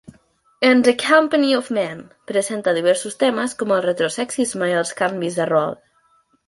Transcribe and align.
"In 0.61 0.81
the 0.81 0.93
Company 1.11 1.51
of 1.59 1.67
Men" 1.79 1.97
presenta 2.31 2.73
diversos 2.79 3.19
temes 3.25 3.55
com 3.61 3.77
el 3.77 3.87
retrosexisme 3.89 4.75
i 4.75 4.77
els 4.81 4.99
canvis 5.05 5.41
de 5.43 5.51
rol. 5.57 5.81